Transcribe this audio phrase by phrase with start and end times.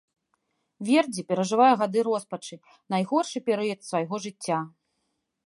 [0.87, 2.55] Вердзі перажывае гады роспачы,
[2.95, 4.59] найгоршы перыяд свайго жыцця.